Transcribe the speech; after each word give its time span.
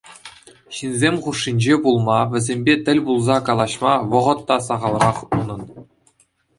Ҫынсем 0.77 1.15
хушшинче 1.25 1.75
пулма, 1.83 2.17
вӗсемпе 2.33 2.73
тӗл 2.89 2.99
пулса 3.13 3.37
калаҫма 3.53 3.93
вӑхӑт 4.11 4.39
та 4.53 4.63
сахалрах 4.69 5.17
унӑн. 5.43 5.61